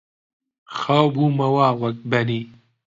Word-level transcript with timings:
خاو 0.77 1.05
بوومەوە 1.13 1.67
وەک 1.81 1.97
بەنی 2.11 2.41